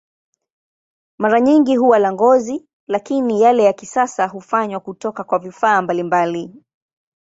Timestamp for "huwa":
1.77-1.99